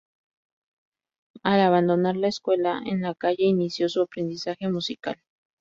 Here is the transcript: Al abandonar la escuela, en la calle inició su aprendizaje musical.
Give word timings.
Al 1.43 1.61
abandonar 1.61 2.17
la 2.17 2.27
escuela, 2.27 2.81
en 2.83 3.03
la 3.03 3.13
calle 3.13 3.43
inició 3.45 3.87
su 3.87 4.01
aprendizaje 4.01 4.67
musical. 4.67 5.21